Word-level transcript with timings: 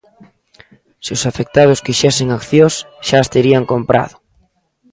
Se 1.03 1.11
os 1.17 1.23
afectados 1.31 1.83
quixesen 1.85 2.27
accións, 2.31 2.75
xa 3.07 3.17
as 3.23 3.31
terían 3.35 3.63
comprado. 3.71 4.15